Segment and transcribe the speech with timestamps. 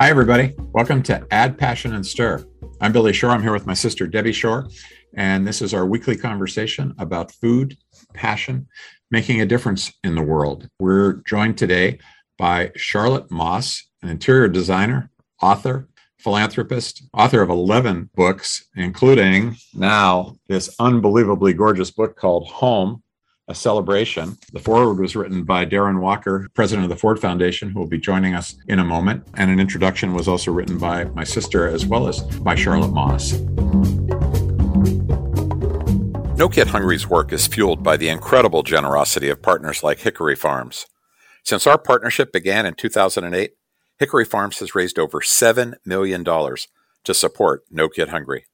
[0.00, 0.54] Hi, everybody.
[0.72, 2.46] Welcome to Add Passion and Stir.
[2.80, 3.32] I'm Billy Shore.
[3.32, 4.66] I'm here with my sister, Debbie Shore,
[5.12, 7.76] and this is our weekly conversation about food,
[8.14, 8.66] passion,
[9.10, 10.66] making a difference in the world.
[10.78, 11.98] We're joined today
[12.38, 15.10] by Charlotte Moss, an interior designer,
[15.42, 15.86] author,
[16.16, 23.02] philanthropist, author of 11 books, including now this unbelievably gorgeous book called Home
[23.50, 24.38] a celebration.
[24.52, 27.98] The foreword was written by Darren Walker, president of the Ford Foundation, who will be
[27.98, 29.26] joining us in a moment.
[29.34, 33.32] And an introduction was also written by my sister as well as by Charlotte Moss.
[36.38, 40.86] No Kid Hungry's work is fueled by the incredible generosity of partners like Hickory Farms.
[41.44, 43.52] Since our partnership began in 2008,
[43.98, 48.46] Hickory Farms has raised over $7 million to support No Kid Hungry.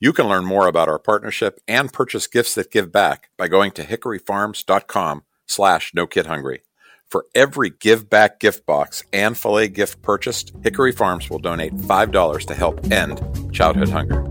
[0.00, 3.72] You can learn more about our partnership and purchase gifts that give back by going
[3.72, 6.62] to hickoryfarms.com slash no kid hungry.
[7.12, 12.46] For every give back gift box and filet gift purchased, Hickory Farms will donate $5
[12.46, 13.20] to help end
[13.52, 14.24] childhood hunger.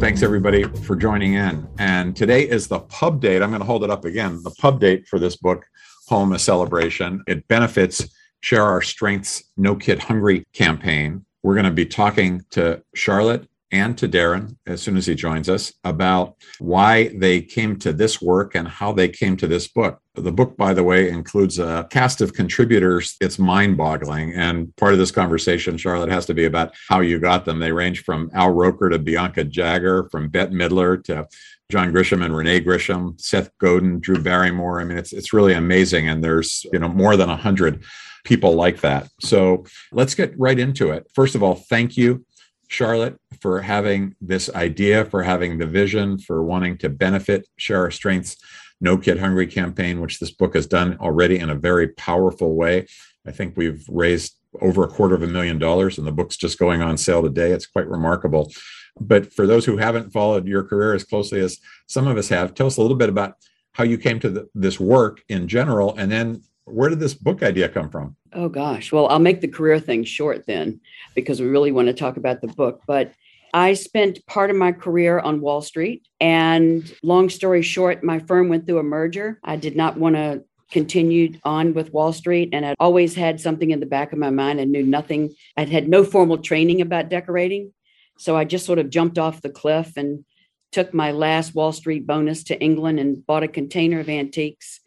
[0.00, 1.68] Thanks everybody for joining in.
[1.78, 3.42] And today is the pub date.
[3.42, 4.42] I'm going to hold it up again.
[4.42, 5.66] The pub date for this book,
[6.08, 7.22] Home a Celebration.
[7.26, 8.08] It benefits
[8.40, 13.98] Share Our Strengths No Kid Hungry campaign we're going to be talking to Charlotte and
[13.98, 18.54] to Darren as soon as he joins us about why they came to this work
[18.54, 20.00] and how they came to this book.
[20.14, 23.16] The book, by the way, includes a cast of contributors.
[23.20, 24.32] It's mind boggling.
[24.32, 27.58] And part of this conversation, Charlotte, has to be about how you got them.
[27.58, 31.26] They range from Al Roker to Bianca Jagger, from Bette Midler to
[31.70, 34.80] John Grisham and Renee Grisham, Seth Godin, Drew Barrymore.
[34.80, 36.08] I mean, it's it's really amazing.
[36.08, 37.82] And there's, you know, more than a hundred
[38.24, 39.08] people like that.
[39.20, 41.06] So let's get right into it.
[41.14, 42.24] First of all, thank you,
[42.68, 47.90] Charlotte, for having this idea, for having the vision, for wanting to benefit Share Our
[47.90, 48.36] Strengths
[48.80, 52.86] No Kid Hungry campaign, which this book has done already in a very powerful way.
[53.26, 56.58] I think we've raised over a quarter of a million dollars, and the book's just
[56.58, 57.50] going on sale today.
[57.52, 58.52] It's quite remarkable.
[59.00, 62.54] But for those who haven't followed your career as closely as some of us have,
[62.54, 63.34] tell us a little bit about
[63.72, 67.42] how you came to the, this work in general, and then where did this book
[67.42, 68.16] idea come from?
[68.32, 68.92] Oh gosh.
[68.92, 70.80] Well, I'll make the career thing short then
[71.14, 73.12] because we really want to talk about the book, but
[73.52, 78.48] I spent part of my career on Wall Street and long story short, my firm
[78.48, 79.38] went through a merger.
[79.44, 80.42] I did not want to
[80.72, 84.30] continue on with Wall Street and I'd always had something in the back of my
[84.30, 85.34] mind and knew nothing.
[85.56, 87.72] I'd had no formal training about decorating.
[88.18, 90.24] So I just sort of jumped off the cliff and
[90.72, 94.80] took my last Wall Street bonus to England and bought a container of antiques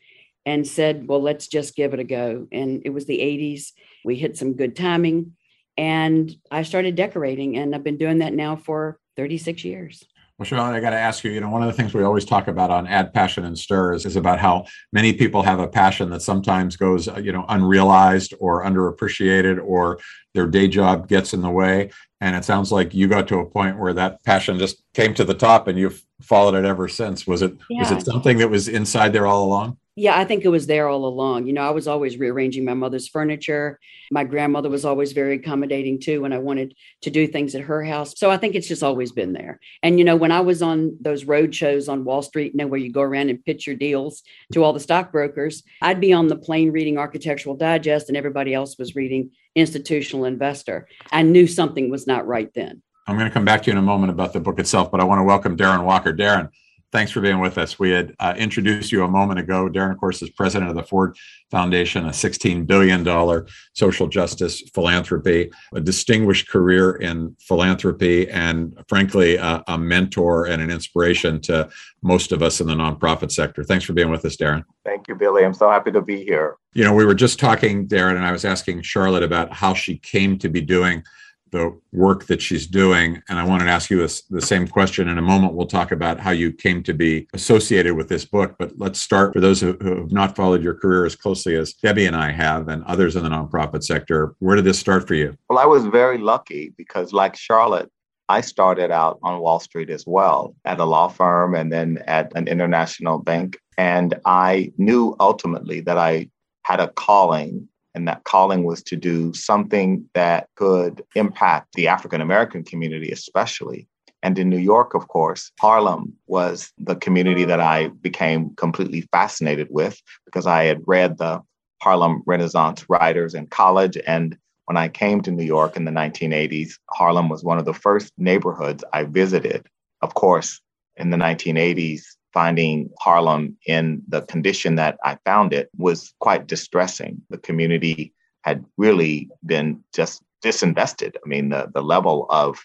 [0.48, 2.48] and said, well, let's just give it a go.
[2.54, 3.74] And it was the 80s.
[4.06, 5.34] We hit some good timing.
[5.76, 10.06] And I started decorating, and I've been doing that now for 36 years.
[10.38, 12.24] Well, Charlotte, I got to ask you, you know, one of the things we always
[12.24, 15.68] talk about on Add Passion and Stir is, is about how many people have a
[15.68, 20.00] passion that sometimes goes, uh, you know, unrealized or underappreciated or
[20.34, 21.92] their day job gets in the way.
[22.22, 25.26] And it sounds like you got to a point where that passion just came to
[25.26, 27.28] the top and you've followed it ever since.
[27.28, 27.80] Was it, yeah.
[27.80, 29.78] was it something that was inside there all along?
[30.00, 31.48] Yeah, I think it was there all along.
[31.48, 33.80] You know, I was always rearranging my mother's furniture.
[34.12, 37.84] My grandmother was always very accommodating too when I wanted to do things at her
[37.84, 38.14] house.
[38.16, 39.60] So I think it's just always been there.
[39.82, 42.68] And, you know, when I was on those road shows on Wall Street, you know,
[42.68, 44.22] where you go around and pitch your deals
[44.54, 48.78] to all the stockbrokers, I'd be on the plane reading Architectural Digest and everybody else
[48.78, 50.88] was reading Institutional Investor.
[51.12, 52.84] I knew something was not right then.
[53.08, 55.00] I'm going to come back to you in a moment about the book itself, but
[55.00, 56.14] I want to welcome Darren Walker.
[56.14, 56.50] Darren,
[56.92, 57.78] thanks for being with us.
[57.78, 59.70] We had uh, introduced you a moment ago.
[59.70, 61.16] Darren, of course, is president of the Ford
[61.52, 69.62] Foundation, a $16 billion social justice philanthropy, a distinguished career in philanthropy, and frankly, uh,
[69.68, 71.70] a mentor and an inspiration to
[72.02, 73.64] most of us in the nonprofit sector.
[73.64, 74.64] Thanks for being with us, Darren.
[74.86, 75.44] Thank you, Billy.
[75.44, 76.56] I'm so happy to be here.
[76.74, 79.98] You know, we were just talking, Darren, and I was asking Charlotte about how she
[79.98, 81.04] came to be doing
[81.52, 83.22] the work that she's doing.
[83.30, 85.54] And I wanted to ask you the same question in a moment.
[85.54, 88.56] We'll talk about how you came to be associated with this book.
[88.60, 91.74] But let's start for those who, who have not followed your career as closely as
[91.74, 94.36] Debbie and I have, and others in the nonprofit sector.
[94.40, 95.38] Where did this start for you?
[95.50, 97.92] Well, I was very lucky because, like Charlotte,
[98.30, 102.32] I started out on Wall Street as well at a law firm and then at
[102.36, 103.58] an international bank.
[103.78, 106.30] And I knew ultimately that I
[106.64, 112.22] had a calling and that calling was to do something that could impact the African
[112.22, 113.88] American community, especially.
[114.22, 119.68] And in New York, of course, Harlem was the community that I became completely fascinated
[119.72, 121.42] with because I had read the
[121.82, 123.98] Harlem Renaissance writers in college.
[124.06, 127.74] And when I came to New York in the 1980s, Harlem was one of the
[127.74, 129.66] first neighborhoods I visited.
[130.04, 130.62] Of course,
[130.98, 132.04] in the 1980s,
[132.34, 137.22] finding Harlem in the condition that I found it was quite distressing.
[137.30, 141.16] The community had really been just disinvested.
[141.24, 142.60] I mean, the, the level of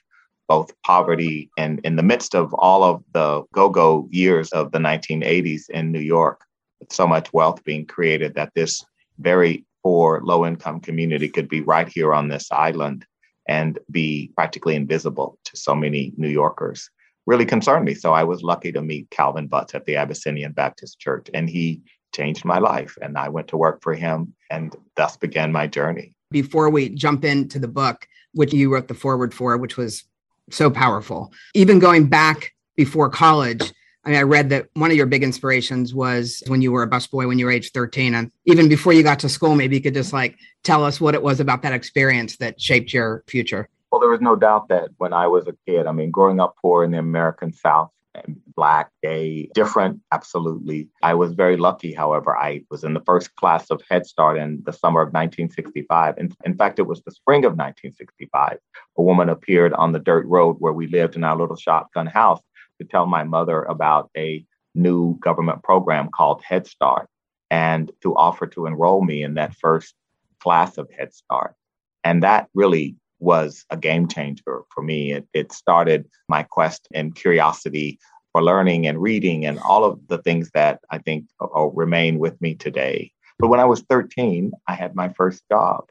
[0.49, 4.79] both poverty and in the midst of all of the go go years of the
[4.79, 6.45] 1980s in New York,
[6.81, 8.85] with so much wealth being created that this
[9.19, 13.07] very poor, low income community could be right here on this island
[13.49, 16.91] and be practically invisible to so many New Yorkers
[17.27, 17.95] really concerned me.
[17.95, 21.83] So I was lucky to meet Calvin Butts at the Abyssinian Baptist Church, and he
[22.15, 22.97] changed my life.
[23.01, 26.15] And I went to work for him, and thus began my journey.
[26.31, 30.05] Before we jump into the book, which you wrote the foreword for, which was
[30.51, 31.33] so powerful.
[31.55, 33.73] Even going back before college,
[34.05, 36.91] I mean, I read that one of your big inspirations was when you were a
[36.91, 38.15] busboy when you were age 13.
[38.15, 41.15] And even before you got to school, maybe you could just like tell us what
[41.15, 43.69] it was about that experience that shaped your future.
[43.93, 46.57] Well, there was no doubt that when I was a kid, I mean, growing up
[46.63, 47.91] poor in the American South,
[48.57, 50.89] black, gay, different, absolutely.
[51.03, 52.35] I was very lucky, however.
[52.35, 56.17] I was in the first class of Head Start in the summer of 1965.
[56.17, 58.59] In, in fact, it was the spring of 1965.
[58.97, 62.41] A woman appeared on the dirt road where we lived in our little shotgun house
[62.81, 64.43] to tell my mother about a
[64.75, 67.09] new government program called Head Start
[67.51, 69.95] and to offer to enroll me in that first
[70.41, 71.55] class of Head Start.
[72.05, 75.13] And that really was a game changer for me.
[75.13, 77.99] It, it started my quest and curiosity
[78.33, 82.19] for learning and reading and all of the things that I think uh, uh, remain
[82.19, 83.13] with me today.
[83.39, 85.85] But when I was 13, I had my first job.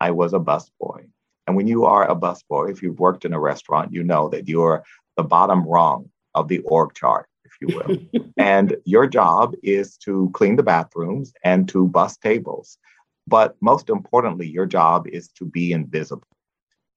[0.00, 1.08] I was a busboy.
[1.46, 4.48] And when you are a busboy, if you've worked in a restaurant, you know that
[4.48, 4.84] you're
[5.16, 8.30] the bottom rung of the org chart, if you will.
[8.36, 12.78] and your job is to clean the bathrooms and to bus tables.
[13.26, 16.26] But most importantly, your job is to be invisible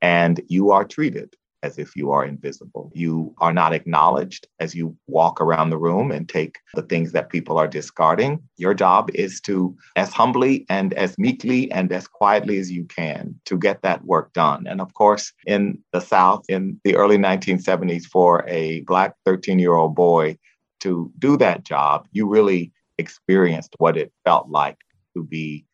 [0.02, 2.92] and you are treated as if you are invisible.
[2.94, 7.30] You are not acknowledged as you walk around the room and take the things that
[7.30, 8.42] people are discarding.
[8.58, 13.40] Your job is to, as humbly and as meekly and as quietly as you can,
[13.46, 14.66] to get that work done.
[14.68, 19.74] And of course, in the South, in the early 1970s, for a Black 13 year
[19.74, 20.38] old boy
[20.80, 24.78] to do that job, you really experienced what it felt like
[25.16, 25.66] to be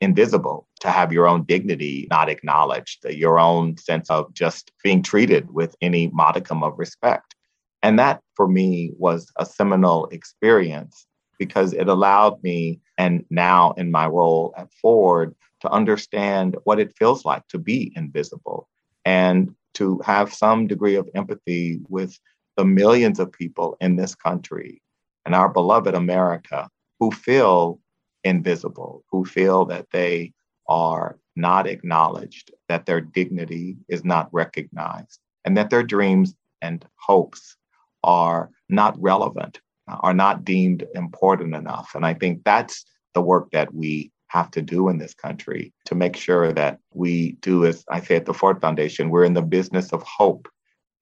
[0.00, 5.48] invisible, to have your own dignity not acknowledged, your own sense of just being treated
[5.52, 7.36] with any modicum of respect.
[7.84, 11.06] And that for me was a seminal experience
[11.38, 16.96] because it allowed me, and now in my role at Ford, to understand what it
[16.96, 18.68] feels like to be invisible
[19.04, 22.18] and to have some degree of empathy with
[22.56, 24.82] the millions of people in this country
[25.24, 26.68] and our beloved America
[26.98, 27.78] who feel
[28.24, 30.32] invisible, who feel that they
[30.68, 37.56] are not acknowledged, that their dignity is not recognized, and that their dreams and hopes
[38.04, 41.94] are not relevant, are not deemed important enough.
[41.94, 45.94] And I think that's the work that we have to do in this country to
[45.94, 49.42] make sure that we do, as I say at the Ford Foundation, we're in the
[49.42, 50.48] business of hope.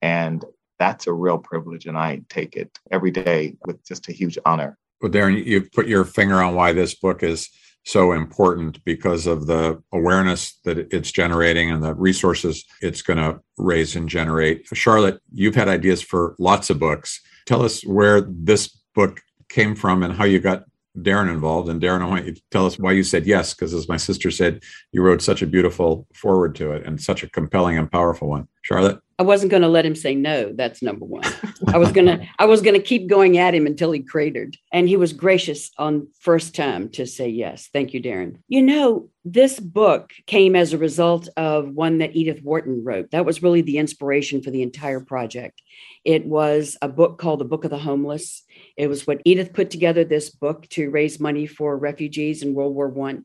[0.01, 0.43] And
[0.79, 1.85] that's a real privilege.
[1.85, 4.77] And I take it every day with just a huge honor.
[5.01, 7.49] Well, Darren, you've put your finger on why this book is
[7.85, 13.39] so important because of the awareness that it's generating and the resources it's going to
[13.57, 14.65] raise and generate.
[14.73, 17.19] Charlotte, you've had ideas for lots of books.
[17.45, 20.63] Tell us where this book came from and how you got
[20.97, 21.69] Darren involved.
[21.69, 23.97] And Darren, I want you to tell us why you said yes, because as my
[23.97, 27.91] sister said, you wrote such a beautiful foreword to it and such a compelling and
[27.91, 28.47] powerful one.
[28.61, 28.99] Charlotte?
[29.21, 30.51] I wasn't going to let him say no.
[30.51, 31.21] That's number one.
[31.67, 34.57] I was going to I was going to keep going at him until he cratered.
[34.73, 37.69] And he was gracious on first time to say yes.
[37.71, 38.37] Thank you, Darren.
[38.47, 43.11] You know, this book came as a result of one that Edith Wharton wrote.
[43.11, 45.61] That was really the inspiration for the entire project.
[46.03, 48.41] It was a book called The Book of the Homeless.
[48.75, 52.73] It was what Edith put together this book to raise money for refugees in World
[52.73, 53.23] War One.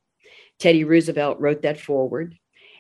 [0.59, 2.37] Teddy Roosevelt wrote that foreword.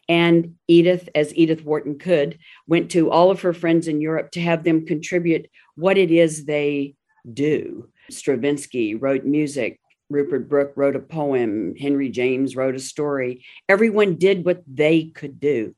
[0.08, 4.40] And Edith, as Edith Wharton could, went to all of her friends in Europe to
[4.40, 6.94] have them contribute what it is they
[7.32, 7.88] do.
[8.10, 9.80] Stravinsky wrote music.
[10.08, 11.74] Rupert Brooke wrote a poem.
[11.74, 13.44] Henry James wrote a story.
[13.68, 15.74] Everyone did what they could do.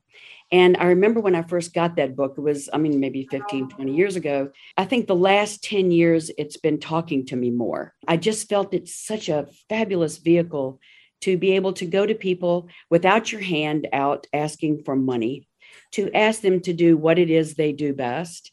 [0.51, 3.69] And I remember when I first got that book, it was, I mean, maybe 15,
[3.69, 4.49] 20 years ago.
[4.77, 7.93] I think the last 10 years, it's been talking to me more.
[8.07, 10.79] I just felt it's such a fabulous vehicle
[11.21, 15.47] to be able to go to people without your hand out asking for money,
[15.91, 18.51] to ask them to do what it is they do best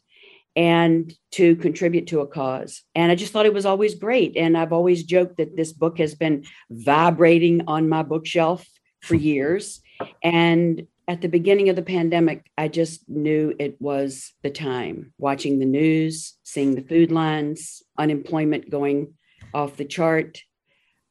[0.55, 2.81] and to contribute to a cause.
[2.95, 4.35] And I just thought it was always great.
[4.35, 8.65] And I've always joked that this book has been vibrating on my bookshelf
[9.01, 9.21] for hmm.
[9.21, 9.81] years.
[10.23, 15.13] And at the beginning of the pandemic, I just knew it was the time.
[15.19, 19.13] Watching the news, seeing the food lines, unemployment going
[19.53, 20.41] off the chart,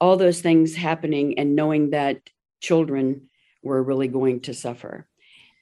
[0.01, 2.21] all those things happening, and knowing that
[2.61, 3.29] children
[3.63, 5.09] were really going to suffer.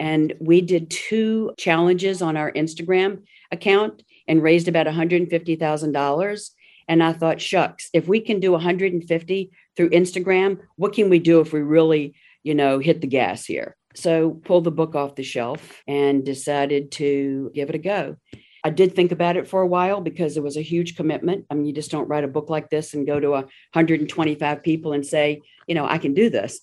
[0.00, 3.22] And we did two challenges on our Instagram
[3.52, 6.50] account and raised about $150,000.
[6.88, 11.40] And I thought, shucks, if we can do 150 through Instagram, what can we do
[11.40, 13.76] if we really, you know, hit the gas here?
[13.94, 18.16] So pulled the book off the shelf and decided to give it a go.
[18.64, 21.44] I did think about it for a while because it was a huge commitment.
[21.50, 24.94] I mean, you just don't write a book like this and go to 125 people
[24.94, 26.60] and say, you know, I can do this.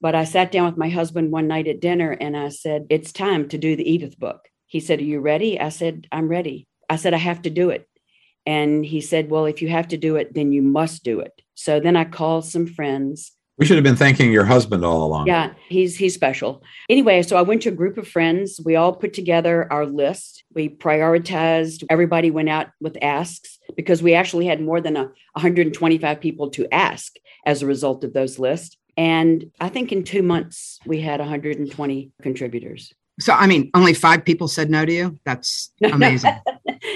[0.00, 3.12] But I sat down with my husband one night at dinner and I said, It's
[3.12, 4.48] time to do the Edith book.
[4.66, 5.58] He said, Are you ready?
[5.58, 6.66] I said, I'm ready.
[6.90, 7.88] I said, I have to do it.
[8.44, 11.40] And he said, Well, if you have to do it, then you must do it.
[11.54, 13.32] So then I called some friends.
[13.56, 15.28] We should have been thanking your husband all along.
[15.28, 16.62] Yeah, he's he's special.
[16.88, 18.60] Anyway, so I went to a group of friends.
[18.64, 20.44] We all put together our list.
[20.52, 21.84] We prioritized.
[21.88, 26.72] Everybody went out with asks because we actually had more than a 125 people to
[26.74, 27.14] ask
[27.46, 28.76] as a result of those lists.
[28.96, 32.92] And I think in two months we had 120 contributors.
[33.20, 35.18] So, I mean, only five people said no to you.
[35.24, 36.34] That's amazing.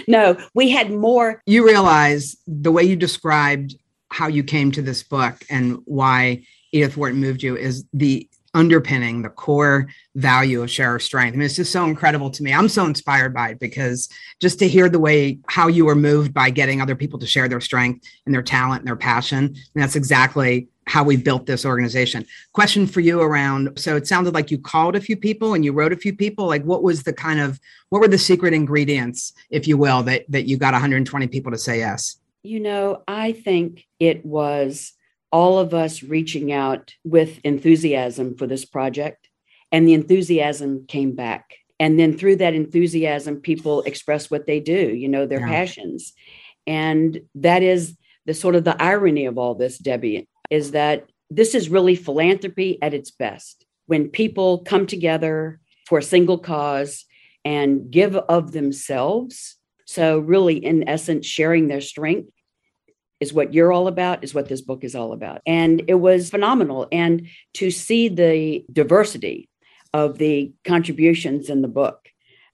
[0.09, 1.41] no, we had more.
[1.47, 3.77] You realize the way you described
[4.11, 9.23] how you came to this book and why Edith Wharton moved you is the underpinning,
[9.23, 11.35] the core value of share strength.
[11.35, 12.53] I mean, it's just so incredible to me.
[12.53, 14.09] I'm so inspired by it because
[14.41, 17.49] just to hear the way how you were moved by getting other people to share
[17.49, 21.67] their strength and their talent and their passion, and that's exactly how we built this
[21.67, 22.25] organization.
[22.55, 25.73] Question for you around so it sounded like you called a few people and you
[25.73, 26.47] wrote a few people.
[26.47, 27.61] Like what was the kind of
[27.91, 31.59] what were the secret ingredients, if you will, that that you got 120 people to
[31.59, 32.17] say yes?
[32.49, 34.95] You know, I think it was
[35.31, 39.29] all of us reaching out with enthusiasm for this project
[39.71, 41.57] and the enthusiasm came back.
[41.79, 45.49] And then through that enthusiasm people express what they do, you know, their yeah.
[45.49, 46.15] passions.
[46.67, 51.55] And that is the sort of the irony of all this, Debbie is that this
[51.55, 53.67] is really philanthropy at its best.
[53.85, 57.05] When people come together for a single cause
[57.45, 59.57] and give of themselves.
[59.85, 62.31] So, really, in essence, sharing their strength
[63.21, 65.41] is what you're all about, is what this book is all about.
[65.47, 66.87] And it was phenomenal.
[66.93, 69.49] And to see the diversity
[69.93, 72.09] of the contributions in the book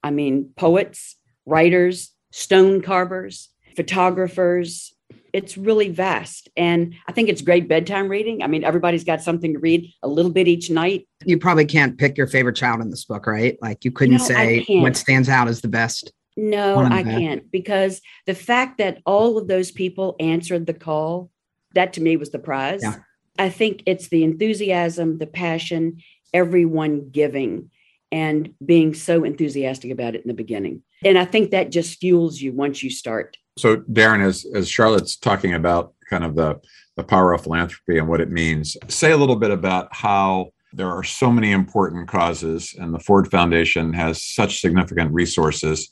[0.04, 1.16] I mean, poets,
[1.46, 4.92] writers, stone carvers, photographers,
[5.32, 6.48] it's really vast.
[6.56, 8.42] And i think it's great bedtime reading.
[8.42, 11.08] I mean everybody's got something to read a little bit each night.
[11.24, 13.56] You probably can't pick your favorite child in this book right?
[13.62, 18.00] Like you couldn't no, say what stands out as the best no i can't because
[18.26, 21.30] the fact that all of those people answered the call
[21.74, 22.96] that to me was the prize yeah.
[23.38, 25.98] i think it's the enthusiasm the passion
[26.32, 27.70] everyone giving
[28.10, 32.40] and being so enthusiastic about it in the beginning and i think that just fuels
[32.40, 36.60] you once you start so, Darren, as as Charlotte's talking about kind of the
[36.96, 40.90] the power of philanthropy and what it means, say a little bit about how there
[40.90, 45.88] are so many important causes, and the Ford Foundation has such significant resources.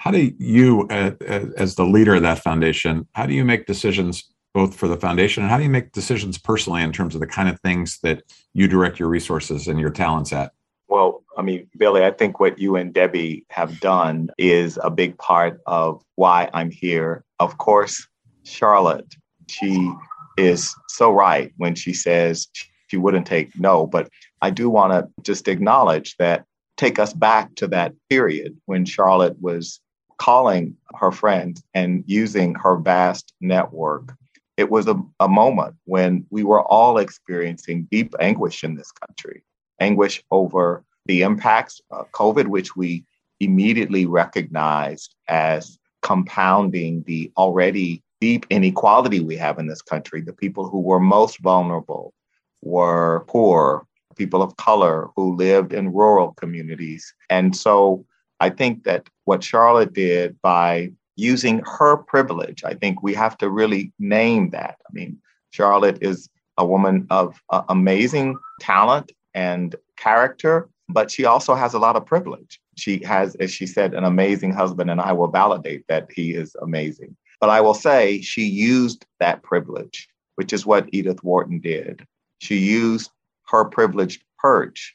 [0.00, 4.74] How do you, as the leader of that foundation, how do you make decisions both
[4.74, 7.50] for the foundation and how do you make decisions personally in terms of the kind
[7.50, 8.22] of things that
[8.54, 10.52] you direct your resources and your talents at?
[10.88, 15.18] Well, I mean, Billy, I think what you and Debbie have done is a big
[15.18, 17.22] part of why I'm here.
[17.38, 18.08] Of course,
[18.44, 19.14] Charlotte,
[19.48, 19.92] she
[20.38, 22.48] is so right when she says
[22.86, 24.08] she wouldn't take no, but
[24.40, 26.46] I do want to just acknowledge that,
[26.78, 29.78] take us back to that period when Charlotte was
[30.20, 34.14] calling her friends and using her vast network.
[34.58, 39.42] It was a, a moment when we were all experiencing deep anguish in this country
[39.80, 43.02] anguish over the impacts of COVID, which we
[43.40, 50.20] immediately recognized as compounding the already deep inequality we have in this country.
[50.20, 52.12] The people who were most vulnerable
[52.60, 53.86] were poor,
[54.16, 57.14] people of color who lived in rural communities.
[57.30, 58.04] And so
[58.40, 63.50] I think that what Charlotte did by using her privilege, I think we have to
[63.50, 64.76] really name that.
[64.88, 65.18] I mean,
[65.50, 71.78] Charlotte is a woman of uh, amazing talent and character, but she also has a
[71.78, 72.60] lot of privilege.
[72.76, 76.56] She has, as she said, an amazing husband, and I will validate that he is
[76.62, 77.16] amazing.
[77.40, 82.06] But I will say she used that privilege, which is what Edith Wharton did.
[82.38, 83.10] She used
[83.48, 84.94] her privileged perch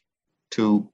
[0.51, 0.89] to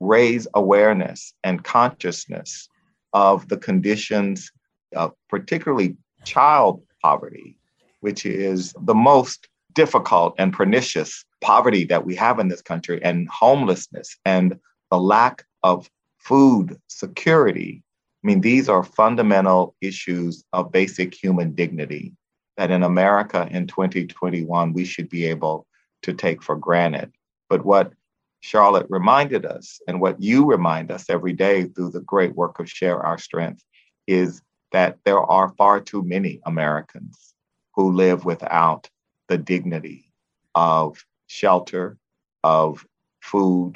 [0.00, 2.68] raise awareness and consciousness
[3.12, 4.50] of the conditions
[4.96, 7.56] of particularly child poverty,
[8.00, 13.28] which is the most difficult and pernicious poverty that we have in this country and
[13.28, 14.58] homelessness and
[14.90, 15.88] the lack of
[16.18, 17.82] food security.
[18.22, 22.12] I mean, these are fundamental issues of basic human dignity
[22.56, 25.66] that in America in 2021 we should be able
[26.02, 27.12] to take for granted.
[27.48, 27.92] But what
[28.40, 32.68] Charlotte reminded us, and what you remind us every day through the great work of
[32.68, 33.62] Share Our Strength,
[34.06, 34.42] is
[34.72, 37.34] that there are far too many Americans
[37.74, 38.88] who live without
[39.28, 40.10] the dignity
[40.54, 41.98] of shelter,
[42.42, 42.84] of
[43.20, 43.74] food,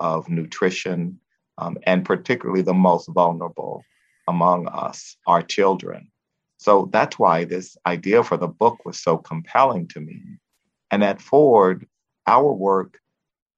[0.00, 1.18] of nutrition,
[1.58, 3.82] um, and particularly the most vulnerable
[4.28, 6.10] among us, our children.
[6.58, 10.22] So that's why this idea for the book was so compelling to me.
[10.90, 11.86] And at Ford,
[12.26, 12.98] our work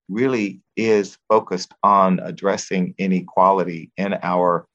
[0.08, 4.66] really is focused on addressing inequality in our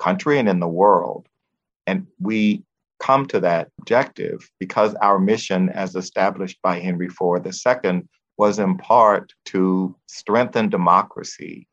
[0.00, 1.26] country and in the world.
[1.86, 2.64] And we
[3.00, 8.02] come to that objective because our mission, as established by Henry Ford II,
[8.38, 11.66] was in part to strengthen democracy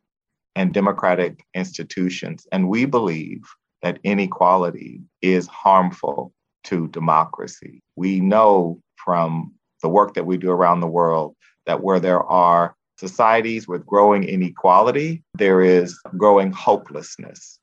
[0.56, 2.48] and democratic institutions.
[2.52, 3.42] And we believe
[3.82, 6.34] that inequality is harmful
[6.66, 7.82] to democracy.
[7.96, 11.36] We know from the work that we do around the world
[11.66, 17.60] that where there are societies with growing inequality, there is growing hopelessness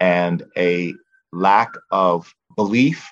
[0.00, 0.94] and a
[1.32, 3.06] lack of belief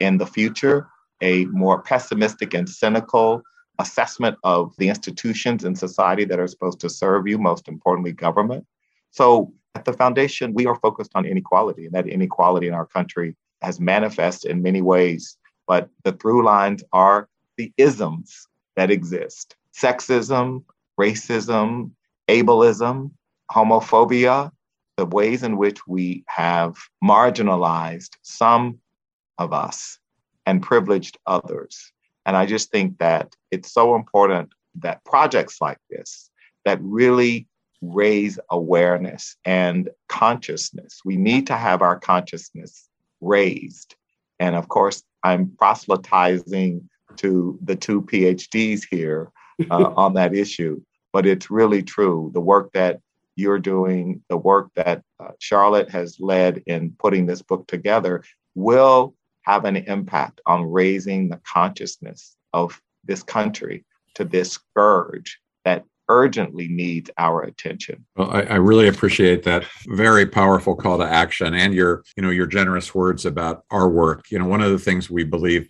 [0.00, 0.88] in the future,
[1.22, 3.42] a more pessimistic and cynical
[3.78, 8.66] assessment of the institutions in society that are supposed to serve you, most importantly, government.
[9.10, 13.34] So at the foundation, we are focused on inequality, and that inequality in our country
[13.62, 15.36] has manifested in many ways.
[15.66, 18.46] But the through lines are the isms
[18.76, 20.64] that exist sexism,
[20.98, 21.90] racism,
[22.28, 23.10] ableism,
[23.50, 24.50] homophobia,
[24.96, 28.78] the ways in which we have marginalized some
[29.38, 29.98] of us
[30.46, 31.92] and privileged others.
[32.24, 36.30] And I just think that it's so important that projects like this
[36.64, 37.46] that really
[37.82, 41.00] raise awareness and consciousness.
[41.04, 42.88] We need to have our consciousness
[43.20, 43.94] raised.
[44.40, 49.30] And of course, I'm proselytizing to the two PhDs here
[49.70, 50.80] uh, on that issue,
[51.12, 52.30] but it's really true.
[52.34, 53.00] The work that
[53.36, 59.14] you're doing, the work that uh, Charlotte has led in putting this book together, will
[59.42, 66.68] have an impact on raising the consciousness of this country to this scourge that urgently
[66.68, 68.04] needs our attention.
[68.16, 72.30] Well, I, I, really appreciate that very powerful call to action and your, you know,
[72.30, 74.30] your generous words about our work.
[74.30, 75.68] You know, one of the things we believe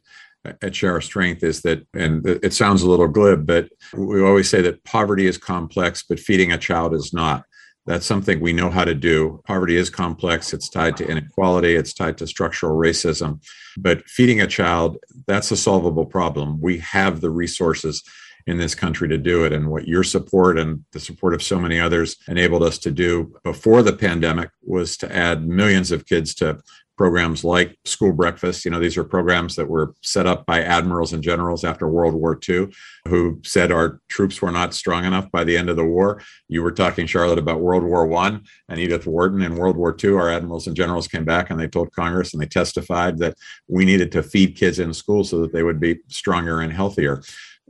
[0.62, 4.48] at Share Our Strength is that, and it sounds a little glib, but we always
[4.48, 7.44] say that poverty is complex, but feeding a child is not.
[7.86, 9.40] That's something we know how to do.
[9.46, 10.52] Poverty is complex.
[10.52, 11.76] It's tied to inequality.
[11.76, 13.40] It's tied to structural racism.
[13.78, 16.60] But feeding a child, that's a solvable problem.
[16.60, 18.02] We have the resources
[18.46, 19.52] in this country to do it.
[19.52, 23.34] And what your support and the support of so many others enabled us to do
[23.44, 26.60] before the pandemic was to add millions of kids to
[26.96, 28.64] programs like school breakfast.
[28.64, 32.14] You know, these are programs that were set up by admirals and generals after World
[32.14, 32.68] War II
[33.08, 36.22] who said our troops were not strong enough by the end of the war.
[36.48, 40.14] You were talking, Charlotte, about World War One and Edith Wharton in World War II.
[40.14, 43.36] Our admirals and generals came back and they told Congress and they testified that
[43.68, 47.22] we needed to feed kids in school so that they would be stronger and healthier.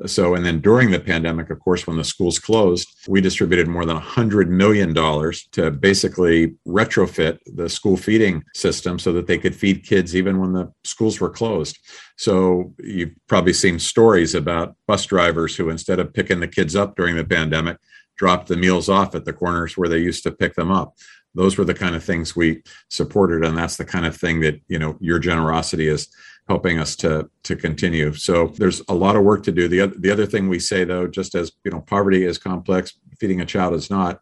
[0.05, 3.87] So, and then during the pandemic, of course, when the schools closed, we distributed more
[3.87, 9.85] than $100 million to basically retrofit the school feeding system so that they could feed
[9.85, 11.79] kids even when the schools were closed.
[12.19, 16.95] So, you've probably seen stories about bus drivers who, instead of picking the kids up
[16.95, 17.79] during the pandemic,
[18.19, 20.95] dropped the meals off at the corners where they used to pick them up
[21.37, 24.59] those were the kind of things we supported and that's the kind of thing that
[24.69, 26.09] you know your generosity is
[26.49, 28.13] helping us to to continue.
[28.15, 29.69] So there's a lot of work to do.
[29.69, 32.95] The other, the other thing we say though, just as you know, poverty is complex,
[33.19, 34.21] feeding a child is not,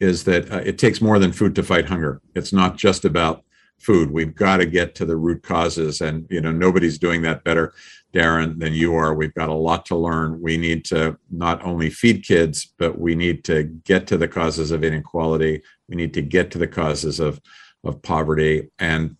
[0.00, 2.20] is that uh, it takes more than food to fight hunger.
[2.34, 3.44] It's not just about
[3.78, 4.10] food.
[4.10, 7.74] We've got to get to the root causes, and you know nobody's doing that better,
[8.12, 9.14] Darren, than you are.
[9.14, 10.40] We've got a lot to learn.
[10.40, 14.70] We need to not only feed kids, but we need to get to the causes
[14.70, 15.62] of inequality.
[15.88, 17.40] We need to get to the causes of
[17.84, 19.16] of poverty and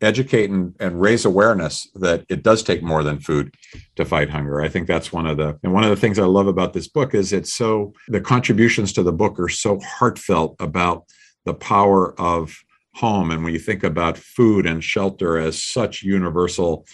[0.00, 3.54] educate and, and raise awareness that it does take more than food
[3.96, 4.60] to fight hunger.
[4.60, 6.88] I think that's one of the and one of the things I love about this
[6.88, 11.04] book is it's so the contributions to the book are so heartfelt about
[11.44, 12.56] the power of
[12.94, 16.86] home and when you think about food and shelter as such universal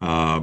[0.00, 0.40] uh,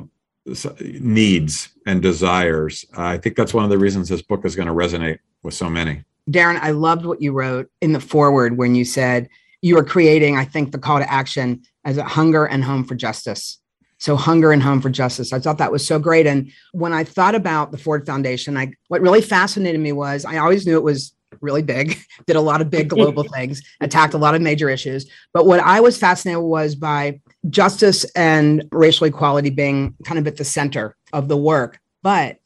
[0.82, 4.74] needs and desires, I think that's one of the reasons this book is going to
[4.74, 6.04] resonate with so many.
[6.30, 9.30] Darren, I loved what you wrote in the foreword when you said
[9.66, 12.94] you are creating, I think, the call to action as a hunger and home for
[12.94, 13.58] justice.
[13.98, 15.34] So hunger and home for justice.
[15.34, 16.28] I thought that was so great.
[16.28, 20.38] And when I thought about the Ford Foundation, I what really fascinated me was I
[20.38, 21.98] always knew it was really big,
[22.28, 25.10] did a lot of big global things, attacked a lot of major issues.
[25.34, 30.38] But what I was fascinated was by justice and racial equality being kind of at
[30.38, 31.80] the center of the work.
[32.04, 32.38] But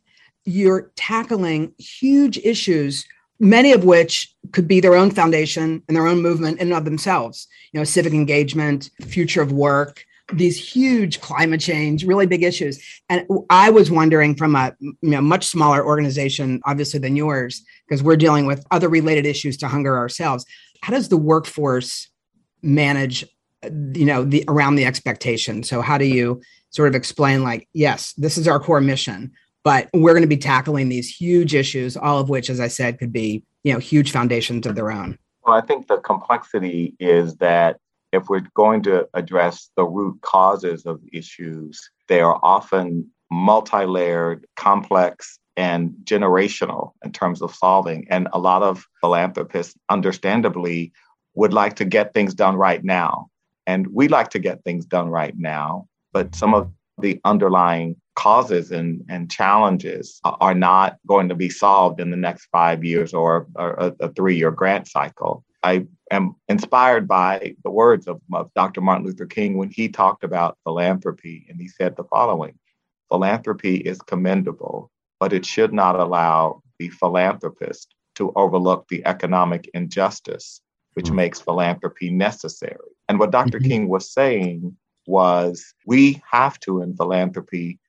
[0.45, 3.05] you're tackling huge issues
[3.39, 6.85] many of which could be their own foundation and their own movement in and of
[6.85, 7.47] themselves.
[7.71, 12.79] You know civic engagement future of work these huge climate change really big issues.
[13.09, 18.03] And i was wondering from a you know much smaller organization obviously than yours because
[18.03, 20.45] we're dealing with other related issues to hunger ourselves.
[20.81, 22.09] How does the workforce
[22.61, 23.25] manage
[23.63, 28.13] you know the around the expectation so how do you sort of explain like yes
[28.13, 29.31] this is our core mission
[29.63, 32.99] but we're going to be tackling these huge issues all of which as i said
[32.99, 35.17] could be you know huge foundations of their own.
[35.43, 37.77] Well i think the complexity is that
[38.11, 45.39] if we're going to address the root causes of issues they are often multi-layered complex
[45.55, 48.07] and generational in terms of solving.
[48.09, 50.93] And a lot of philanthropists understandably
[51.35, 53.27] would like to get things done right now.
[53.67, 58.71] And we like to get things done right now but some of the underlying causes
[58.71, 63.47] and, and challenges are not going to be solved in the next five years or,
[63.55, 65.45] or a, a three year grant cycle.
[65.63, 68.81] I am inspired by the words of, of Dr.
[68.81, 72.59] Martin Luther King when he talked about philanthropy, and he said the following
[73.09, 80.61] Philanthropy is commendable, but it should not allow the philanthropist to overlook the economic injustice
[80.95, 81.15] which mm-hmm.
[81.15, 82.89] makes philanthropy necessary.
[83.07, 83.69] And what doctor mm-hmm.
[83.69, 84.75] King was saying
[85.07, 87.79] was we have to, in philanthropy,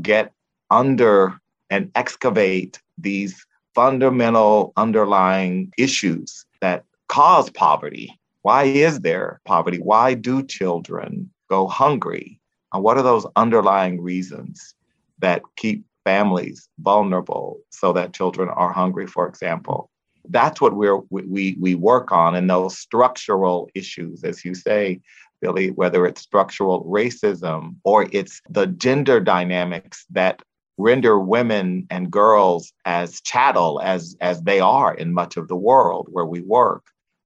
[0.00, 0.32] get
[0.70, 1.38] under
[1.70, 8.18] and excavate these fundamental underlying issues that cause poverty.
[8.42, 9.78] Why is there poverty?
[9.78, 12.40] Why do children go hungry?
[12.72, 14.74] And what are those underlying reasons
[15.20, 19.90] that keep families vulnerable so that children are hungry, for example?
[20.30, 25.00] That's what we're, we, we work on in those structural issues, as you say,
[25.40, 30.42] Billy, whether it's structural racism or it's the gender dynamics that
[30.78, 36.08] render women and girls as chattel as as they are in much of the world
[36.10, 36.84] where we work.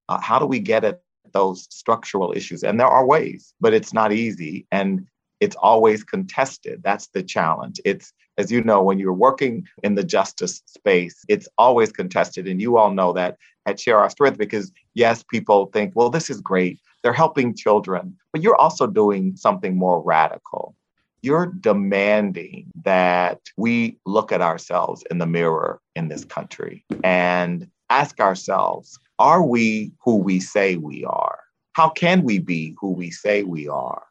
[0.09, 2.63] Uh, how do we get at those structural issues?
[2.63, 4.67] And there are ways, but it's not easy.
[4.73, 5.07] And
[5.41, 6.83] it's always contested.
[6.85, 7.81] That's the challenge.
[7.85, 12.47] It's, as you know, when you're working in the justice space, it's always contested.
[12.47, 16.31] And you all know that at Share Our Strength because, yes, people think, well, this
[16.31, 16.81] is great.
[17.03, 20.77] They're helping children, but you're also doing something more radical.
[21.23, 28.21] You're demanding that we look at ourselves in the mirror in this country and ask
[28.21, 31.39] ourselves are we who we say we are?
[31.75, 34.03] How can we be who we say we are?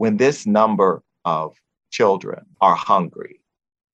[0.00, 1.54] when this number of
[1.90, 3.38] children are hungry,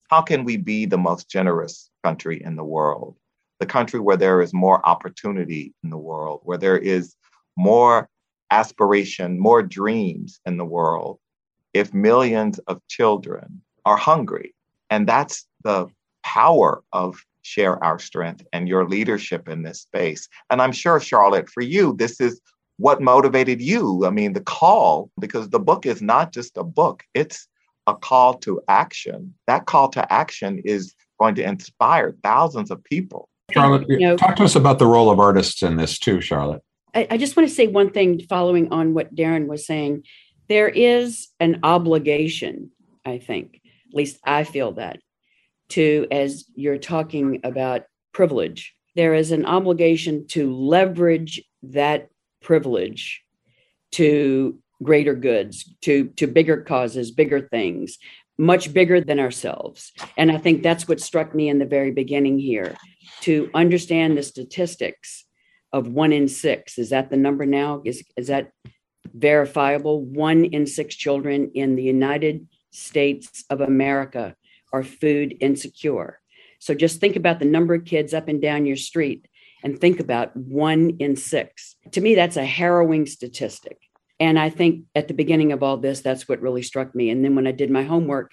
[0.08, 3.16] how can we be the most generous country in the world?
[3.58, 7.16] The country where there is more opportunity in the world, where there is
[7.56, 8.08] more
[8.50, 11.18] aspiration, more dreams in the world,
[11.74, 14.54] if millions of children are hungry.
[14.90, 15.88] And that's the
[16.24, 20.28] power of Share Our Strength and your leadership in this space.
[20.50, 22.40] And I'm sure, Charlotte, for you, this is
[22.78, 24.04] what motivated you?
[24.04, 27.48] I mean, the call, because the book is not just a book, it's
[27.86, 29.32] a call to action.
[29.46, 33.28] That call to action is going to inspire thousands of people.
[33.52, 36.62] Charlotte, you know, talk to us about the role of artists in this too, Charlotte.
[36.96, 40.04] I, I just want to say one thing following on what Darren was saying.
[40.48, 42.70] There is an obligation,
[43.04, 44.98] I think, at least I feel that,
[45.70, 47.82] to, as you're talking about
[48.12, 52.08] privilege, there is an obligation to leverage that
[52.40, 53.22] privilege
[53.92, 57.98] to greater goods, to, to bigger causes, bigger things,
[58.38, 59.92] much bigger than ourselves.
[60.16, 62.74] And I think that's what struck me in the very beginning here
[63.22, 65.25] to understand the statistics
[65.72, 66.78] of one in six.
[66.78, 67.82] Is that the number now?
[67.84, 68.52] Is, is that
[69.04, 70.02] verifiable?
[70.02, 74.36] One in six children in the United States of America
[74.72, 76.20] are food insecure.
[76.58, 79.26] So just think about the number of kids up and down your street
[79.62, 81.76] and think about one in six.
[81.92, 83.78] To me, that's a harrowing statistic.
[84.18, 87.10] And I think at the beginning of all this, that's what really struck me.
[87.10, 88.32] And then when I did my homework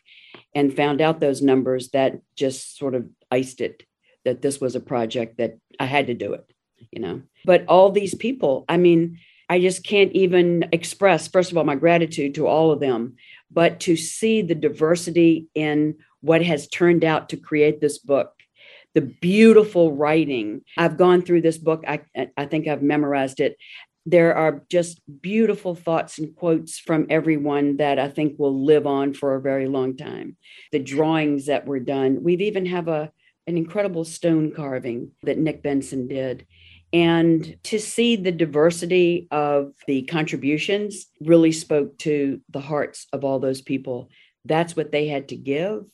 [0.55, 3.83] and found out those numbers, that just sort of iced it
[4.25, 6.45] that this was a project that I had to do it,
[6.91, 7.21] you know.
[7.45, 9.19] But all these people, I mean,
[9.49, 13.15] I just can't even express, first of all, my gratitude to all of them,
[13.51, 18.33] but to see the diversity in what has turned out to create this book
[18.93, 20.61] the beautiful writing.
[20.77, 21.83] I've gone through this book.
[21.87, 22.01] I,
[22.37, 23.57] I think I've memorized it.
[24.05, 29.13] There are just beautiful thoughts and quotes from everyone that I think will live on
[29.13, 30.37] for a very long time.
[30.71, 32.21] The drawings that were done.
[32.21, 33.11] We've even have a
[33.45, 36.45] an incredible stone carving that Nick Benson did.
[36.93, 43.39] And to see the diversity of the contributions really spoke to the hearts of all
[43.39, 44.09] those people.
[44.45, 45.85] That's what they had to give.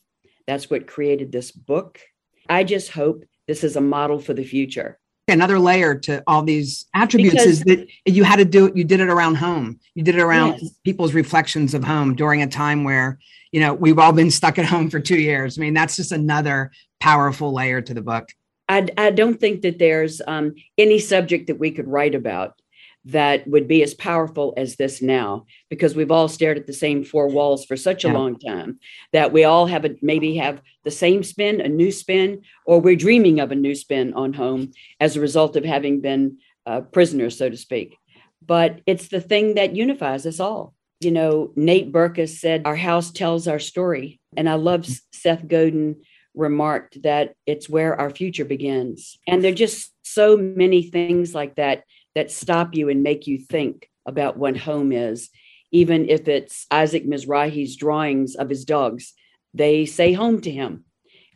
[0.45, 2.01] That's what created this book.
[2.49, 6.85] I just hope this is a model for the future another layer to all these
[6.93, 10.03] attributes because, is that you had to do it you did it around home you
[10.03, 10.71] did it around yes.
[10.83, 13.19] people's reflections of home during a time where
[13.51, 16.11] you know we've all been stuck at home for two years i mean that's just
[16.11, 18.29] another powerful layer to the book
[18.69, 22.59] i, I don't think that there's um, any subject that we could write about
[23.05, 27.03] that would be as powerful as this now because we've all stared at the same
[27.03, 28.13] four walls for such a yeah.
[28.13, 28.79] long time
[29.13, 32.95] that we all have a maybe have the same spin a new spin or we're
[32.95, 37.37] dreaming of a new spin on home as a result of having been uh, prisoners
[37.37, 37.97] so to speak
[38.45, 43.11] but it's the thing that unifies us all you know nate berkus said our house
[43.11, 45.95] tells our story and i love seth godin
[46.39, 51.55] remarked that it's where our future begins and there are just so many things like
[51.55, 51.83] that
[52.15, 55.29] that stop you and make you think about what home is,
[55.71, 59.13] even if it's Isaac Mizrahi's drawings of his dogs.
[59.53, 60.85] They say home to him.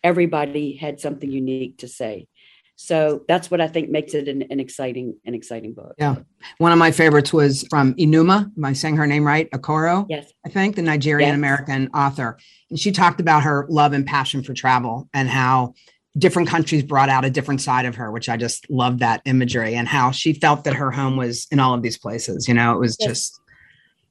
[0.03, 2.27] Everybody had something unique to say.
[2.75, 5.93] So that's what I think makes it an, an, exciting, an exciting book.
[5.97, 6.15] Yeah.
[6.57, 8.51] One of my favorites was from Enuma.
[8.57, 9.49] Am I saying her name right?
[9.51, 10.05] Okoro.
[10.09, 10.31] Yes.
[10.45, 11.91] I think the Nigerian American yes.
[11.93, 12.37] author.
[12.69, 15.75] And she talked about her love and passion for travel and how
[16.17, 19.75] different countries brought out a different side of her, which I just love that imagery
[19.75, 22.47] and how she felt that her home was in all of these places.
[22.47, 23.09] You know, it was yes.
[23.09, 23.39] just.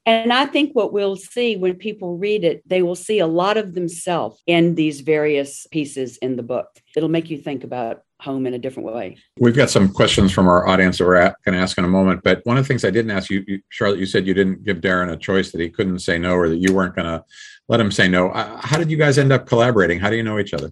[0.04, 3.56] And I think what we'll see when people read it, they will see a lot
[3.56, 6.68] of themselves in these various pieces in the book.
[6.96, 9.16] It'll make you think about home in a different way.
[9.38, 12.22] We've got some questions from our audience that we're going to ask in a moment.
[12.22, 14.78] But one of the things I didn't ask you, Charlotte, you said you didn't give
[14.78, 17.24] Darren a choice that he couldn't say no or that you weren't going to
[17.68, 18.30] let him say no.
[18.30, 19.98] Uh, how did you guys end up collaborating?
[19.98, 20.70] How do you know each other?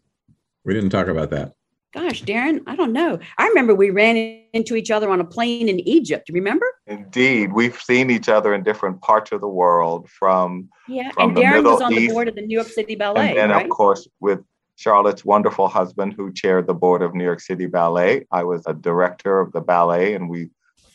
[0.64, 1.52] We didn't talk about that.
[1.92, 3.18] Gosh, Darren, I don't know.
[3.36, 4.16] I remember we ran
[4.52, 6.30] into each other on a plane in Egypt.
[6.32, 6.66] Remember?
[6.86, 10.08] Indeed, we've seen each other in different parts of the world.
[10.08, 12.94] From yeah, from and Darren was on East, the board of the New York City
[12.94, 13.64] Ballet, and then right?
[13.64, 14.38] of course with
[14.80, 18.26] Charlotte's wonderful husband, who chaired the board of New York City Ballet.
[18.32, 20.48] I was a director of the ballet, and we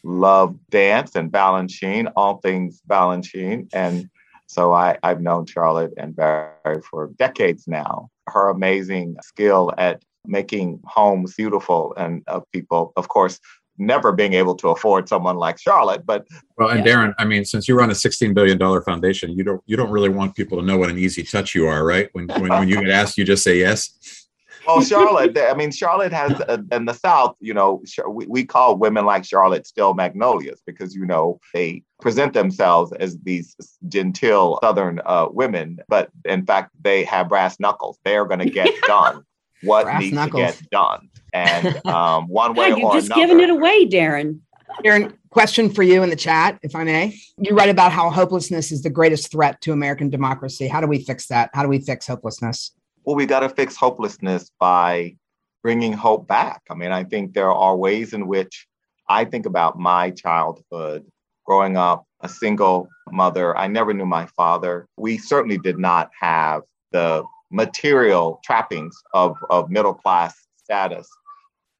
[0.03, 4.09] loved dance and Balanchine, all things Balanchine, and
[4.47, 8.09] so I, I've known Charlotte and Barry for decades now.
[8.25, 13.39] Her amazing skill at making homes beautiful and of people, of course,
[13.77, 16.05] never being able to afford someone like Charlotte.
[16.05, 16.93] But well, and yeah.
[16.93, 19.91] Darren, I mean, since you run a sixteen billion dollar foundation, you don't you don't
[19.91, 22.09] really want people to know what an easy touch you are, right?
[22.13, 24.25] When when, when you get asked, you just say yes
[24.67, 28.77] well, Charlotte, I mean, Charlotte has uh, in the South, you know, we, we call
[28.77, 33.55] women like Charlotte still magnolias because, you know, they present themselves as these
[33.87, 37.99] genteel Southern uh, women, but in fact, they have brass knuckles.
[38.03, 39.23] They are going to get done
[39.63, 40.55] what brass needs knuckles.
[40.55, 41.09] to get done.
[41.33, 44.39] And um, one way God, you're just another, giving it away, Darren.
[44.83, 47.17] Darren, question for you in the chat, if I may.
[47.37, 50.67] You write about how hopelessness is the greatest threat to American democracy.
[50.67, 51.49] How do we fix that?
[51.53, 52.71] How do we fix hopelessness?
[53.05, 55.15] well, we got to fix hopelessness by
[55.61, 56.61] bringing hope back.
[56.69, 58.67] I mean, I think there are ways in which
[59.07, 61.05] I think about my childhood
[61.45, 63.55] growing up a single mother.
[63.55, 64.87] I never knew my father.
[64.97, 71.07] We certainly did not have the material trappings of, of middle class status.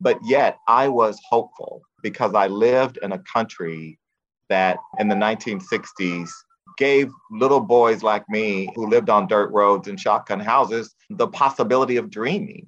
[0.02, 4.00] But yet I was hopeful because I lived in a country
[4.50, 6.30] that in the 1960s
[6.78, 11.98] gave little boys like me who lived on dirt roads and shotgun houses the possibility
[11.98, 12.68] of dreaming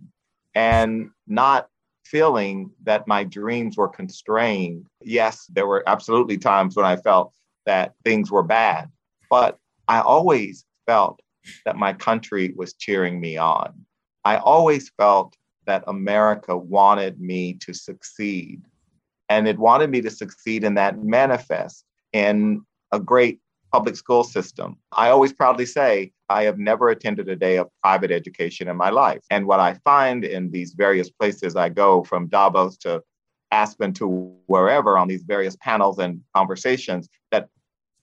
[0.55, 1.67] and not
[2.05, 4.85] feeling that my dreams were constrained.
[5.03, 7.33] Yes, there were absolutely times when I felt
[7.65, 8.89] that things were bad,
[9.29, 11.19] but I always felt
[11.65, 13.85] that my country was cheering me on.
[14.25, 18.61] I always felt that America wanted me to succeed.
[19.29, 23.39] And it wanted me to succeed in that manifest in a great
[23.71, 24.77] public school system.
[24.93, 28.89] I always proudly say I have never attended a day of private education in my
[28.89, 29.21] life.
[29.29, 33.03] And what I find in these various places I go, from Davos to
[33.51, 34.07] Aspen to
[34.47, 37.49] wherever on these various panels and conversations, that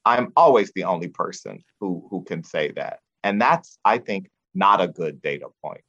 [0.05, 3.01] I'm always the only person who, who can say that.
[3.25, 5.81] And that's, I think, not a good data point.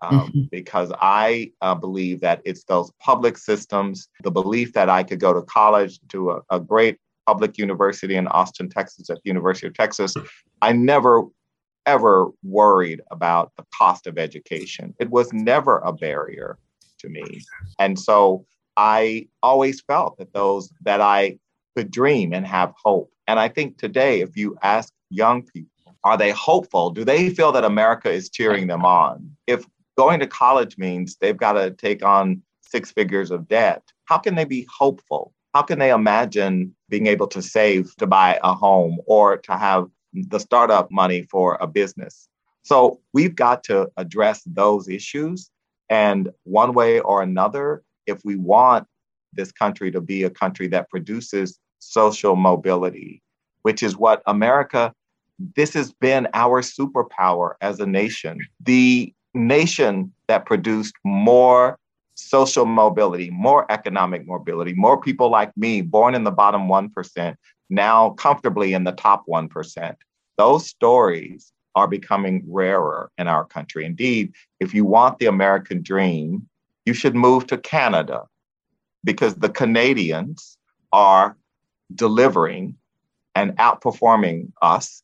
[0.00, 0.40] Um, mm-hmm.
[0.50, 5.32] because I uh, believe that it's those public systems, the belief that I could go
[5.32, 9.74] to college to a, a great public university in Austin, Texas, at the University of
[9.74, 10.14] Texas,
[10.60, 11.22] I never
[11.86, 14.94] ever worried about the cost of education.
[14.98, 16.58] It was never a barrier
[17.00, 17.42] to me.
[17.78, 18.44] And so
[18.76, 21.38] I always felt that those that I
[21.76, 23.10] could dream and have hope.
[23.26, 25.70] And I think today, if you ask young people,
[26.04, 26.90] are they hopeful?
[26.90, 29.36] Do they feel that America is cheering them on?
[29.46, 29.64] If
[29.96, 33.82] going to college means they've got to take on six figures of debt.
[34.06, 35.32] How can they be hopeful?
[35.54, 39.88] How can they imagine being able to save to buy a home or to have
[40.14, 42.28] the startup money for a business?
[42.62, 45.50] So we've got to address those issues.
[45.90, 48.86] And one way or another, if we want
[49.34, 53.22] this country to be a country that produces social mobility,
[53.62, 54.94] which is what America,
[55.38, 58.38] this has been our superpower as a nation.
[58.60, 61.78] The nation that produced more
[62.14, 67.36] social mobility, more economic mobility, more people like me born in the bottom 1%,
[67.70, 69.94] now comfortably in the top 1%.
[70.36, 73.84] Those stories are becoming rarer in our country.
[73.84, 76.48] Indeed, if you want the American dream,
[76.84, 78.24] you should move to Canada
[79.04, 80.58] because the Canadians
[80.92, 81.36] are
[81.94, 82.76] delivering
[83.34, 85.02] and outperforming us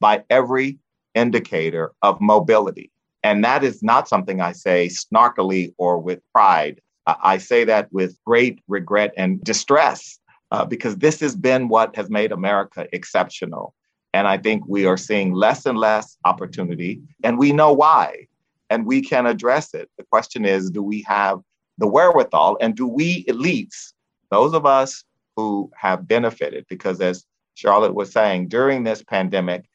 [0.00, 0.78] by every
[1.14, 2.90] indicator of mobility.
[3.22, 6.80] And that is not something I say snarkily or with pride.
[7.06, 10.18] I say that with great regret and distress
[10.50, 13.74] uh, because this has been what has made America exceptional.
[14.14, 18.26] And I think we are seeing less and less opportunity, and we know why,
[18.70, 19.90] and we can address it.
[19.98, 21.40] The question is do we have
[21.78, 23.92] the wherewithal, and do we elites,
[24.30, 25.04] those of us
[25.36, 29.66] who have benefited, because as Charlotte was saying, during this pandemic,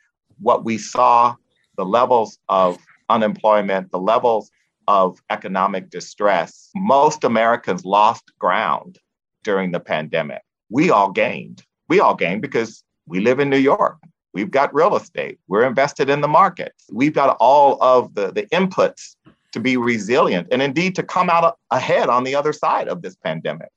[0.42, 1.36] what we saw,
[1.78, 2.78] the levels of
[3.10, 4.52] unemployment, the levels
[4.88, 9.00] of economic distress, most Americans lost ground
[9.44, 10.42] during the pandemic.
[10.70, 11.64] We all gained.
[11.88, 13.98] We all gained because we live in New York.
[14.34, 15.40] We've got real estate.
[15.48, 16.86] We're invested in the markets.
[16.92, 19.16] We've got all of the, the inputs
[19.52, 23.16] to be resilient and indeed to come out ahead on the other side of this
[23.18, 23.72] pandemic.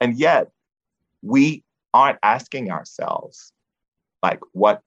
[0.00, 0.48] And yet,
[1.22, 1.62] we
[1.94, 3.52] aren't asking ourselves,
[4.22, 4.82] like, what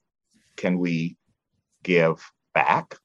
[0.58, 1.16] can we
[1.84, 2.96] give back?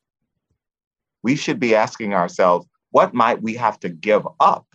[1.22, 4.66] We should be asking ourselves, what might we have to give up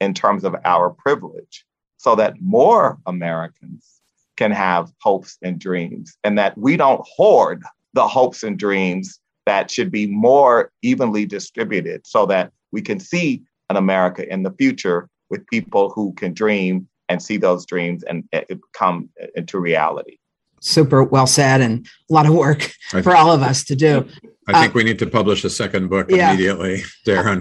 [0.00, 1.64] in terms of our privilege
[1.96, 4.00] so that more Americans
[4.36, 7.62] can have hopes and dreams and that we don't hoard
[7.94, 13.42] the hopes and dreams that should be more evenly distributed so that we can see
[13.70, 18.24] an America in the future with people who can dream and see those dreams and
[18.32, 20.16] eh, come into reality.
[20.64, 22.72] Super well said, and a lot of work
[23.02, 24.08] for all of us to do.
[24.46, 26.30] I think uh, we need to publish a second book yeah.
[26.30, 27.38] immediately, Darren.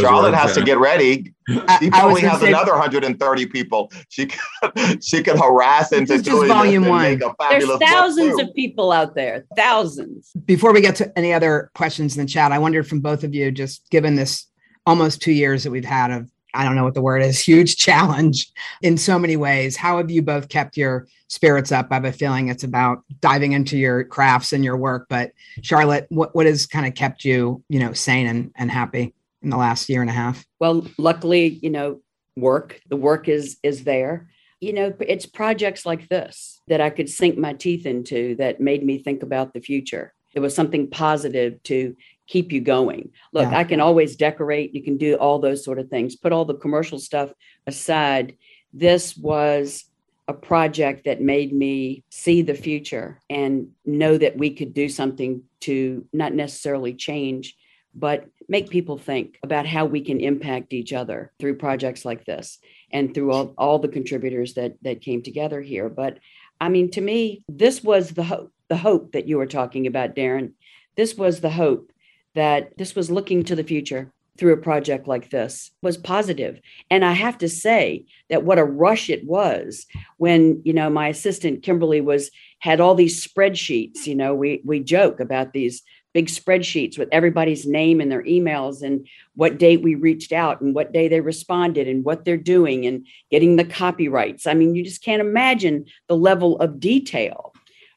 [0.00, 1.34] Charlotte has to get ready.
[1.78, 6.86] She probably has say, another 130 people she could, she could harass into doing volume
[6.86, 7.20] one.
[7.50, 10.30] There's thousands of people out there, thousands.
[10.46, 13.34] Before we get to any other questions in the chat, I wondered from both of
[13.34, 14.46] you, just given this
[14.86, 17.76] almost two years that we've had of I don't know what the word is, huge
[17.76, 18.50] challenge
[18.82, 19.76] in so many ways.
[19.76, 21.88] How have you both kept your spirits up?
[21.90, 25.06] I have a feeling it's about diving into your crafts and your work.
[25.08, 25.32] But
[25.62, 29.50] Charlotte, what, what has kind of kept you, you know, sane and, and happy in
[29.50, 30.44] the last year and a half?
[30.58, 32.00] Well, luckily, you know,
[32.36, 34.28] work, the work is is there.
[34.60, 38.84] You know, it's projects like this that I could sink my teeth into that made
[38.84, 40.12] me think about the future.
[40.34, 41.96] It was something positive to
[42.30, 43.10] keep you going.
[43.32, 43.58] Look, yeah.
[43.58, 46.14] I can always decorate, you can do all those sort of things.
[46.14, 47.32] Put all the commercial stuff
[47.66, 48.36] aside.
[48.72, 49.84] This was
[50.28, 55.42] a project that made me see the future and know that we could do something
[55.62, 57.56] to not necessarily change,
[57.96, 62.60] but make people think about how we can impact each other through projects like this
[62.92, 65.88] and through all, all the contributors that that came together here.
[65.88, 66.18] But
[66.60, 70.14] I mean, to me, this was the hope, the hope that you were talking about,
[70.14, 70.52] Darren.
[70.94, 71.90] This was the hope
[72.34, 76.60] that this was looking to the future through a project like this was positive.
[76.90, 81.08] And i have to say that what a rush it was when you know my
[81.08, 86.26] assistant kimberly was had all these spreadsheets you know we we joke about these big
[86.26, 90.92] spreadsheets with everybody's name and their emails and what date we reached out and what
[90.92, 94.46] day they responded and what they're doing and getting the copyrights.
[94.46, 97.52] I mean you just can't imagine the level of detail.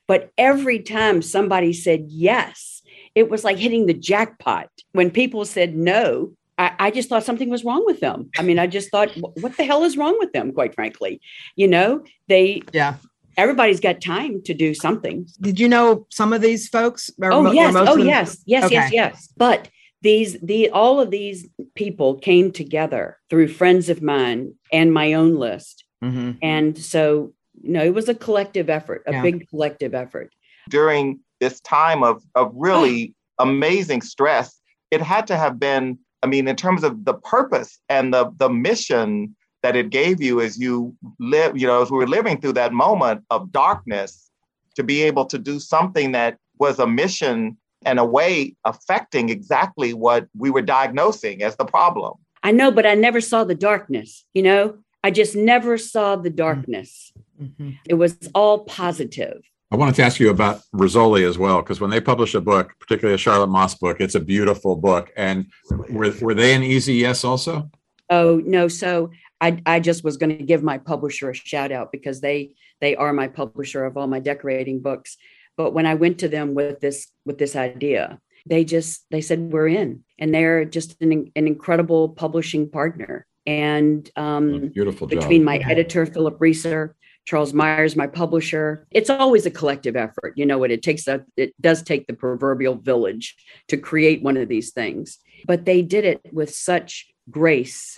[0.08, 2.73] But every time somebody said yes
[3.16, 4.70] it was like hitting the jackpot.
[4.92, 8.30] When people said no, I, I, just thought something was wrong with them.
[8.38, 9.10] I mean, I just thought,
[9.42, 11.22] what the hell is wrong with them, quite frankly?
[11.56, 12.96] You know, they, yeah.
[13.36, 15.28] Everybody's got time to do something.
[15.42, 17.10] Did you know some of these folks?
[17.20, 18.74] oh yes, oh yes, yes, okay.
[18.76, 19.34] yes, yes.
[19.36, 19.70] But
[20.04, 25.38] these, the all of these people came together through friends of mine and my own
[25.38, 26.34] list, mm-hmm.
[26.44, 27.34] and so
[27.64, 29.22] you know, it was a collective effort, a yeah.
[29.22, 30.32] big collective effort.
[30.70, 34.60] During this time of, of really amazing stress,
[34.92, 38.50] it had to have been, I mean, in terms of the purpose and the, the
[38.50, 42.54] mission that it gave you as you live, you know, as we were living through
[42.54, 44.30] that moment of darkness,
[44.76, 49.94] to be able to do something that was a mission and a way affecting exactly
[49.94, 52.14] what we were diagnosing as the problem.
[52.42, 54.78] I know, but I never saw the darkness, you know?
[55.04, 57.12] I just never saw the darkness.
[57.42, 57.72] Mm-hmm.
[57.88, 59.44] It was all positive.
[59.74, 62.76] I wanted to ask you about Rizzoli as well, because when they publish a book,
[62.80, 65.12] particularly a Charlotte Moss book, it's a beautiful book.
[65.18, 65.48] And
[65.90, 67.72] were, were they an easy yes also?
[68.12, 68.68] Oh, no.
[68.68, 69.10] So
[69.42, 72.96] I, I just was going to give my publisher a shout out because they they
[72.96, 75.18] are my publisher of all my decorating books.
[75.58, 79.52] But when I went to them with this with this idea, they just they said
[79.52, 83.26] we're in, and they're just an, an incredible publishing partner.
[83.48, 85.22] And um, beautiful job.
[85.22, 86.96] between my editor Philip Reeser,
[87.26, 90.34] Charles Miers, my publisher, it's always a collective effort.
[90.36, 90.72] You know what?
[90.72, 93.36] It takes a it does take the proverbial village
[93.70, 97.98] to create one of these things, but they did it with such grace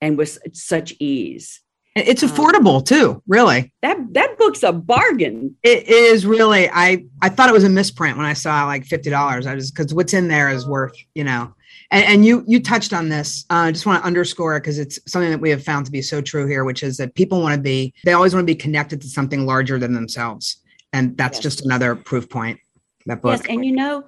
[0.00, 1.60] and with such ease
[1.96, 3.72] it's um, affordable um, too, really.
[3.82, 5.56] That that book's a bargain.
[5.62, 6.68] It is really.
[6.70, 9.46] I I thought it was a misprint when I saw like fifty dollars.
[9.46, 11.54] I just because what's in there is worth, you know.
[11.94, 13.46] And, and you you touched on this.
[13.50, 15.92] Uh, I just want to underscore it because it's something that we have found to
[15.92, 17.94] be so true here, which is that people want to be.
[18.04, 20.56] They always want to be connected to something larger than themselves,
[20.92, 21.42] and that's yes.
[21.44, 22.58] just another proof point.
[23.06, 23.38] That book.
[23.38, 24.02] Yes, and you know,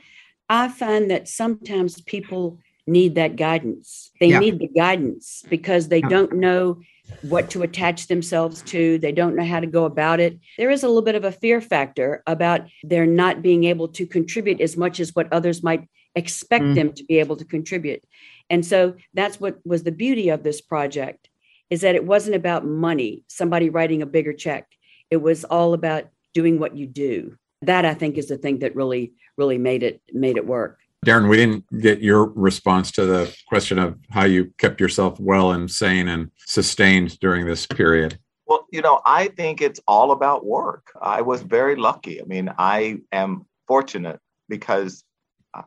[0.48, 2.58] I find that sometimes people
[2.88, 4.10] need that guidance.
[4.18, 4.40] They yeah.
[4.40, 6.08] need the guidance because they yeah.
[6.08, 6.80] don't know
[7.22, 8.98] what to attach themselves to.
[8.98, 10.40] They don't know how to go about it.
[10.58, 14.06] There is a little bit of a fear factor about their not being able to
[14.06, 16.74] contribute as much as what others might expect mm.
[16.74, 18.02] them to be able to contribute.
[18.50, 21.28] And so that's what was the beauty of this project
[21.70, 24.66] is that it wasn't about money, somebody writing a bigger check.
[25.10, 27.36] It was all about doing what you do.
[27.62, 30.78] That I think is the thing that really really made it made it work.
[31.04, 35.52] Darren, we didn't get your response to the question of how you kept yourself well
[35.52, 38.18] and sane and sustained during this period.
[38.46, 40.92] Well, you know, I think it's all about work.
[41.00, 42.20] I was very lucky.
[42.20, 45.04] I mean, I am fortunate because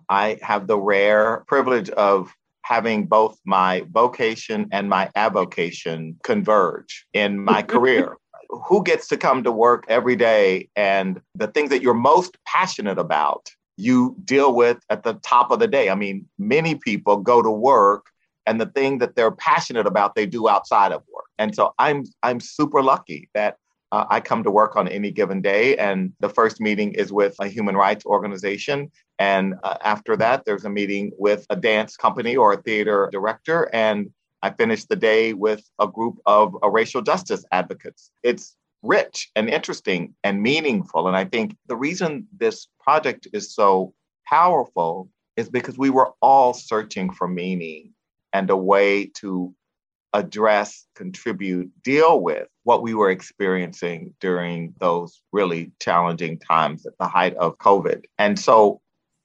[0.10, 2.34] I have the rare privilege of
[2.64, 8.18] having both my vocation and my avocation converge in my career.
[8.50, 12.98] Who gets to come to work every day and the things that you're most passionate
[12.98, 15.90] about you deal with at the top of the day.
[15.90, 18.08] I mean, many people go to work
[18.46, 21.26] and the thing that they're passionate about they do outside of work.
[21.38, 23.58] And so I'm I'm super lucky that
[23.92, 27.36] uh, I come to work on any given day, and the first meeting is with
[27.40, 28.92] a human rights organization.
[29.18, 33.70] And uh, after that, there's a meeting with a dance company or a theater director.
[33.74, 34.12] And
[34.42, 38.12] I finish the day with a group of uh, racial justice advocates.
[38.24, 41.08] It's rich and interesting and meaningful.
[41.08, 43.94] And I think the reason this project is so
[44.28, 47.94] powerful is because we were all searching for meaning
[48.34, 49.54] and a way to
[50.14, 57.08] address, contribute, deal with what we were experiencing during those really challenging times at the
[57.08, 58.04] height of COVID.
[58.20, 58.80] And so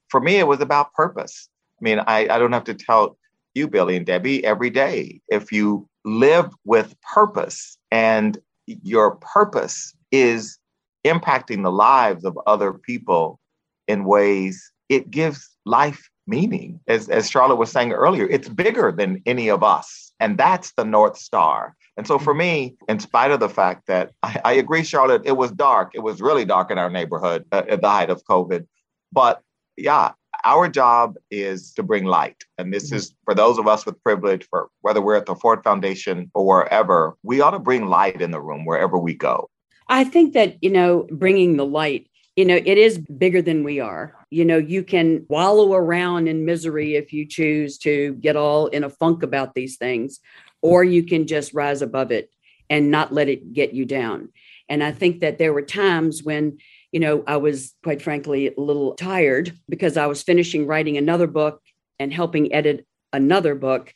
[0.08, 1.50] for me, it was about purpose.
[1.78, 3.18] I mean, I, I don't have to tell
[3.52, 5.20] you, Billy and Debbie, every day.
[5.28, 10.58] If you live with purpose and your purpose is
[11.04, 13.38] impacting the lives of other people
[13.86, 16.80] in ways it gives life meaning.
[16.88, 20.12] As, as Charlotte was saying earlier, it's bigger than any of us.
[20.18, 21.76] And that's the North Star.
[21.96, 25.36] And so for me, in spite of the fact that I, I agree, Charlotte, it
[25.36, 25.92] was dark.
[25.94, 28.66] It was really dark in our neighborhood uh, at the height of COVID.
[29.12, 29.42] But
[29.76, 30.12] yeah,
[30.44, 32.44] our job is to bring light.
[32.58, 32.96] And this mm-hmm.
[32.96, 36.46] is for those of us with privilege, for whether we're at the Ford Foundation or
[36.46, 39.48] wherever, we ought to bring light in the room wherever we go.
[39.88, 43.78] I think that, you know, bringing the light, you know, it is bigger than we
[43.80, 44.14] are.
[44.30, 48.82] You know, you can wallow around in misery if you choose to get all in
[48.82, 50.20] a funk about these things,
[50.64, 52.28] or you can just rise above it
[52.68, 54.30] and not let it get you down.
[54.68, 56.58] And I think that there were times when
[56.94, 61.26] you know, I was quite frankly a little tired because I was finishing writing another
[61.26, 61.60] book
[61.98, 63.92] and helping edit another book.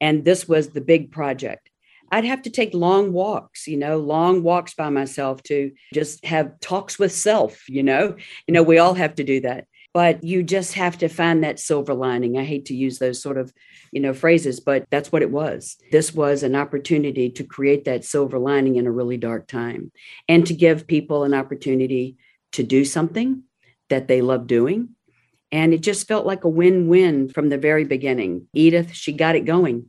[0.00, 1.68] And this was the big project.
[2.12, 6.60] I'd have to take long walks, you know, long walks by myself to just have
[6.60, 8.14] talks with self, you know.
[8.46, 9.66] You know, we all have to do that.
[9.92, 12.38] But you just have to find that silver lining.
[12.38, 13.52] I hate to use those sort of,
[13.96, 15.78] you know, phrases, but that's what it was.
[15.90, 19.90] This was an opportunity to create that silver lining in a really dark time
[20.28, 22.18] and to give people an opportunity
[22.52, 23.44] to do something
[23.88, 24.90] that they love doing.
[25.50, 28.48] And it just felt like a win win from the very beginning.
[28.52, 29.86] Edith, she got it going,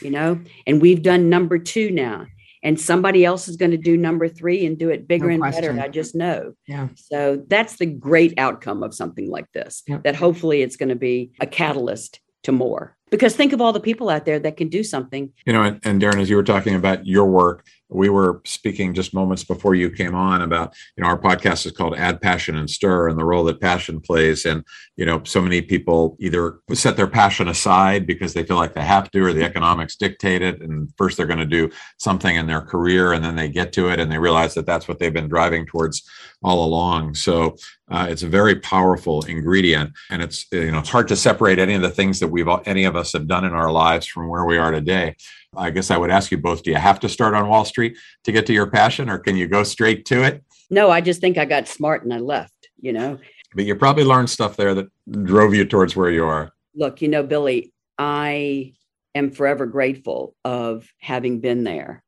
[0.00, 2.24] you know, and we've done number two now.
[2.62, 5.52] And somebody else is going to do number three and do it bigger no and
[5.52, 5.78] better.
[5.78, 6.54] I just know.
[6.66, 6.88] Yeah.
[6.94, 11.32] So that's the great outcome of something like this, that hopefully it's going to be
[11.40, 12.96] a catalyst to more.
[13.14, 15.32] Because think of all the people out there that can do something.
[15.46, 18.94] You know, and, and Darren, as you were talking about your work, we were speaking
[18.94, 22.56] just moments before you came on about you know our podcast is called add passion
[22.56, 24.44] and stir and the role that passion plays.
[24.44, 24.64] And
[24.96, 28.82] you know so many people either set their passion aside because they feel like they
[28.82, 30.60] have to or the economics dictate it.
[30.60, 33.88] And first they're going to do something in their career and then they get to
[33.88, 36.02] it and they realize that that's what they've been driving towards
[36.42, 37.14] all along.
[37.14, 37.56] So
[37.90, 41.74] uh, it's a very powerful ingredient and it's you know it's hard to separate any
[41.74, 44.28] of the things that we've all, any of us have done in our lives from
[44.28, 45.14] where we are today
[45.56, 47.96] I guess I would ask you both do you have to start on Wall Street
[48.24, 50.42] to get to your passion or can you go straight to it?
[50.70, 53.18] No, I just think I got smart and I left, you know.
[53.54, 54.88] But you probably learned stuff there that
[55.24, 56.52] drove you towards where you are.
[56.74, 58.74] Look, you know, Billy, I
[59.14, 62.02] am forever grateful of having been there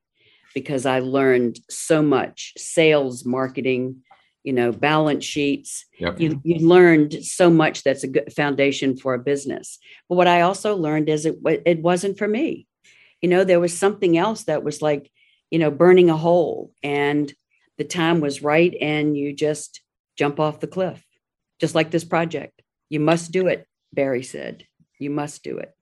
[0.54, 4.02] because I learned so much sales, marketing,
[4.42, 5.84] you know, balance sheets.
[5.98, 6.20] Yep.
[6.20, 9.78] You, you learned so much that's a good foundation for a business.
[10.08, 12.66] But what I also learned is it, it wasn't for me
[13.26, 15.10] you know there was something else that was like
[15.50, 17.34] you know burning a hole and
[17.76, 19.80] the time was right and you just
[20.14, 21.04] jump off the cliff
[21.58, 24.62] just like this project you must do it barry said
[25.00, 25.74] you must do it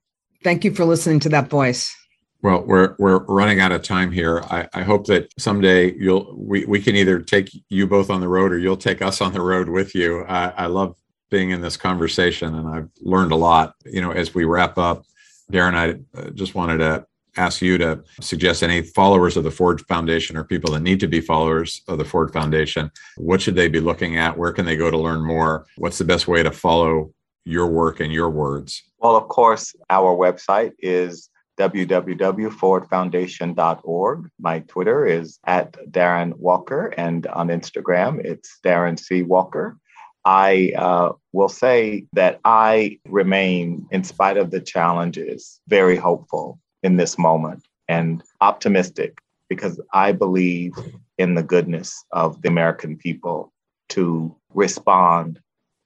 [0.43, 1.95] thank you for listening to that voice
[2.41, 4.43] well, we're we're running out of time here.
[4.51, 8.27] I, I hope that someday you'll we, we can either take you both on the
[8.27, 10.23] road or you'll take us on the road with you.
[10.25, 10.95] I, I love
[11.31, 13.73] being in this conversation and I've learned a lot.
[13.85, 15.05] You know, as we wrap up,
[15.51, 17.07] Darren, I uh, just wanted to
[17.37, 21.07] ask you to suggest any followers of the Ford Foundation or people that need to
[21.07, 22.91] be followers of the Ford Foundation.
[23.17, 24.37] What should they be looking at?
[24.37, 25.65] Where can they go to learn more?
[25.77, 27.13] What's the best way to follow
[27.45, 28.83] your work and your words?
[28.99, 34.29] Well, of course, our website is www.fordfoundation.org.
[34.39, 39.23] My Twitter is at Darren Walker, and on Instagram, it's Darren C.
[39.23, 39.77] Walker.
[40.25, 46.97] I uh, will say that I remain, in spite of the challenges, very hopeful in
[46.97, 49.19] this moment and optimistic
[49.49, 50.73] because I believe
[51.17, 53.53] in the goodness of the American people
[53.89, 55.39] to respond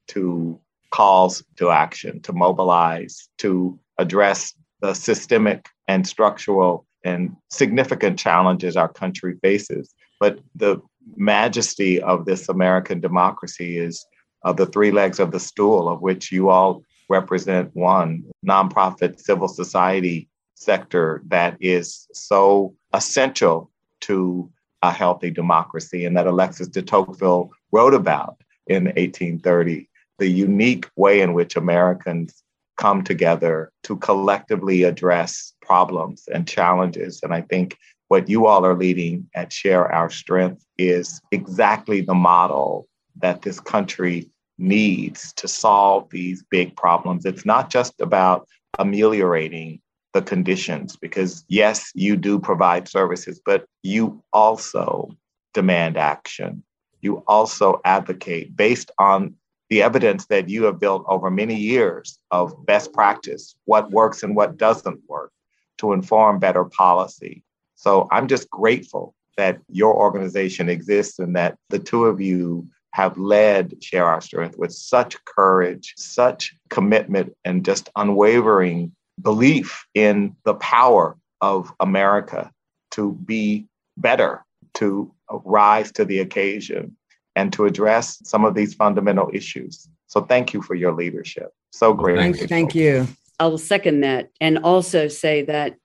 [0.09, 0.59] to
[0.91, 8.87] calls to action, to mobilize, to address the systemic and structural and significant challenges our
[8.87, 9.93] country faces.
[10.19, 10.81] But the
[11.15, 14.05] majesty of this American democracy is
[14.43, 19.47] uh, the three legs of the stool, of which you all represent one nonprofit civil
[19.47, 20.29] society
[20.59, 24.49] sector that is so essential to
[24.81, 29.89] a healthy democracy and that Alexis de Tocqueville wrote about in 1830
[30.19, 32.43] the unique way in which Americans
[32.77, 37.19] come together to collectively address problems and challenges.
[37.23, 37.77] And I think
[38.09, 42.87] what you all are leading at Share Our Strength is exactly the model
[43.21, 47.25] that this country needs to solve these big problems.
[47.25, 48.47] It's not just about
[48.77, 49.81] ameliorating
[50.13, 55.09] the conditions because yes you do provide services but you also
[55.53, 56.63] demand action.
[57.01, 59.35] You also advocate based on
[59.69, 64.35] the evidence that you have built over many years of best practice what works and
[64.35, 65.31] what doesn't work
[65.77, 67.43] to inform better policy.
[67.75, 73.17] So i'm just grateful that your organization exists and that the two of you have
[73.17, 78.91] led Share Our Strength with such courage, such commitment, and just unwavering
[79.21, 82.51] belief in the power of America
[82.91, 83.67] to be
[83.97, 84.43] better,
[84.75, 85.11] to
[85.45, 86.95] rise to the occasion,
[87.35, 89.87] and to address some of these fundamental issues.
[90.07, 91.51] So thank you for your leadership.
[91.71, 92.17] So great.
[92.17, 93.07] Thank, thank you.
[93.39, 95.75] I'll second that and also say that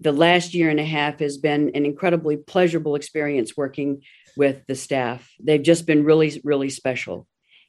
[0.00, 4.02] the last year and a half has been an incredibly pleasurable experience working
[4.36, 5.30] with the staff.
[5.42, 7.26] They've just been really, really special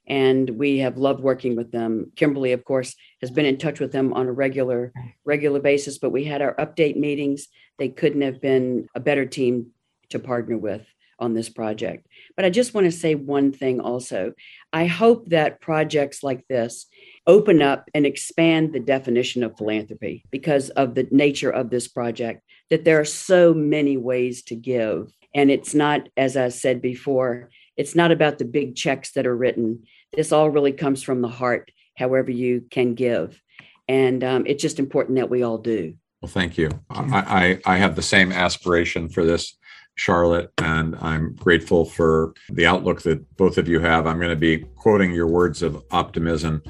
[0.07, 2.11] and we have loved working with them.
[2.15, 4.91] Kimberly, of course, has been in touch with them on a regular
[5.25, 7.47] regular basis, but we had our update meetings.
[7.77, 9.71] They couldn't have been a better team
[10.09, 10.85] to partner with
[11.19, 12.07] on this project.
[12.35, 14.33] But I just want to say one thing also.
[14.73, 16.87] I hope that projects like this
[17.27, 22.41] open up and expand the definition of philanthropy because of the nature of this project,
[22.71, 25.13] that there are so many ways to give.
[25.35, 27.49] And it's not, as I said before,
[27.81, 29.81] it's not about the big checks that are written
[30.13, 33.41] this all really comes from the heart, however you can give.
[33.87, 35.95] And um, it's just important that we all do.
[36.21, 36.69] Well, thank you.
[36.89, 39.57] I, I, I have the same aspiration for this,
[39.95, 44.05] Charlotte, and I'm grateful for the outlook that both of you have.
[44.05, 46.61] I'm going to be quoting your words of optimism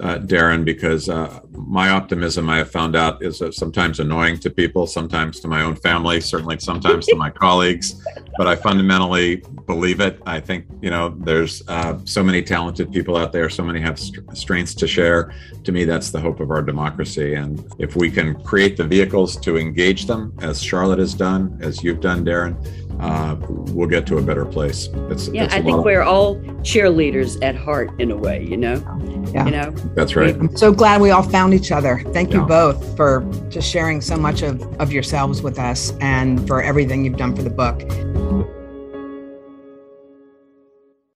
[0.00, 4.50] uh, Darren, because uh, my optimism I have found out is uh, sometimes annoying to
[4.50, 8.02] people, sometimes to my own family, certainly sometimes to my colleagues.
[8.36, 10.20] But I fundamentally believe it.
[10.26, 13.98] I think you know there's uh, so many talented people out there, so many have
[13.98, 15.32] st- strengths to share.
[15.64, 17.34] To me, that's the hope of our democracy.
[17.34, 21.82] And if we can create the vehicles to engage them, as Charlotte has done, as
[21.82, 22.56] you've done, Darren,
[23.00, 24.88] uh, we'll get to a better place.
[25.10, 28.76] It's, yeah, it's I think we're all cheerleaders at heart in a way, you know?
[29.32, 29.44] Yeah.
[29.44, 29.70] You know?
[29.94, 30.34] That's right.
[30.34, 32.02] I'm so glad we all found each other.
[32.12, 32.40] Thank yeah.
[32.40, 37.04] you both for just sharing so much of, of yourselves with us and for everything
[37.04, 37.82] you've done for the book.